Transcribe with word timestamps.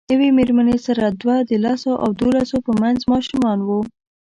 یوې 0.13 0.29
میرمنې 0.37 0.77
سره 0.85 1.05
دوه 1.21 1.37
د 1.49 1.51
لسو 1.65 1.91
او 2.03 2.09
دولسو 2.21 2.57
په 2.65 2.71
منځ 2.81 2.99
ماشومان 3.11 3.59
وو. 3.67 3.81